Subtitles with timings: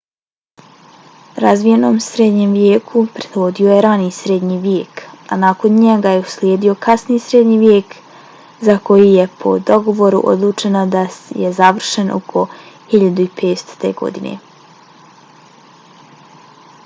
[1.43, 5.03] razvijenom srednjem vijeku prethodio je rani srednji vijek
[5.35, 7.93] a nakon njega je uslijedio kasni srednji vijek
[8.69, 11.03] za koji je po dogovoru odlučeno da
[11.45, 12.47] je završen oko
[12.95, 13.93] 1500.
[14.03, 14.33] godine